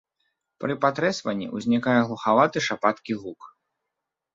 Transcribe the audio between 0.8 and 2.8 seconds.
патрэсванні ўзнікае глухаваты